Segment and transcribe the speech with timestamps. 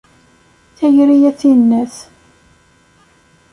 [0.77, 1.95] Tayri a tinnat.